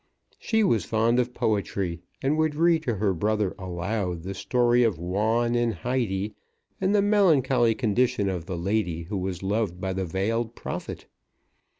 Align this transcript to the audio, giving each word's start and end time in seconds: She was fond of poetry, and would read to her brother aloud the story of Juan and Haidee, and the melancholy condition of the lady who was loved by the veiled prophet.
She 0.39 0.63
was 0.63 0.83
fond 0.83 1.19
of 1.19 1.31
poetry, 1.35 2.01
and 2.23 2.35
would 2.39 2.55
read 2.55 2.81
to 2.85 2.95
her 2.95 3.13
brother 3.13 3.53
aloud 3.59 4.23
the 4.23 4.33
story 4.33 4.81
of 4.81 4.97
Juan 4.97 5.53
and 5.53 5.75
Haidee, 5.75 6.33
and 6.81 6.95
the 6.95 7.03
melancholy 7.03 7.75
condition 7.75 8.27
of 8.27 8.47
the 8.47 8.57
lady 8.57 9.03
who 9.03 9.17
was 9.19 9.43
loved 9.43 9.79
by 9.79 9.93
the 9.93 10.05
veiled 10.07 10.55
prophet. 10.55 11.05